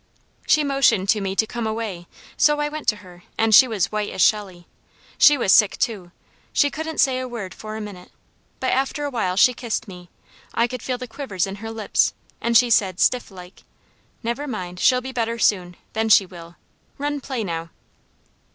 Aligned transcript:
She 0.47 0.63
motioned 0.63 1.09
to 1.09 1.21
me 1.21 1.35
to 1.35 1.45
come 1.45 1.67
away, 1.67 2.07
so 2.35 2.59
I 2.59 2.69
went 2.69 2.87
to 2.87 2.95
her 3.05 3.21
and 3.37 3.53
she 3.53 3.67
was 3.67 3.91
white 3.91 4.09
as 4.09 4.19
Shelley. 4.19 4.65
She 5.19 5.37
was 5.37 5.51
sick 5.51 5.77
too, 5.77 6.11
she 6.51 6.71
couldn't 6.71 6.97
say 6.97 7.19
a 7.19 7.27
word 7.27 7.53
for 7.53 7.75
a 7.75 7.81
minute, 7.81 8.09
but 8.59 8.71
after 8.71 9.05
a 9.05 9.11
while 9.11 9.35
she 9.35 9.53
kissed 9.53 9.87
me, 9.87 10.09
I 10.55 10.65
could 10.65 10.81
feel 10.81 10.97
the 10.97 11.07
quivers 11.07 11.45
in 11.45 11.57
her 11.57 11.69
lips, 11.69 12.15
and 12.41 12.57
she 12.57 12.71
said 12.71 12.97
stifflike: 12.99 13.61
"Never 14.23 14.47
mind, 14.47 14.79
she'll 14.79 15.01
be 15.01 15.11
better 15.11 15.37
soon, 15.37 15.75
then 15.93 16.09
she 16.09 16.25
will! 16.25 16.55
Run 16.97 17.21
play 17.21 17.43
now!" 17.43 17.69